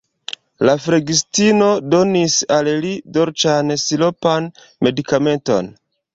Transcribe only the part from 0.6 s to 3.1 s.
La flegistino donis al li